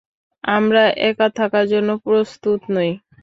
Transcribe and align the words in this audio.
আমরা 0.43 0.81
একা 1.09 1.27
থাকার 1.37 1.65
জন্য 1.73 1.89
প্রস্তুত 2.05 2.61
নই। 2.75 2.91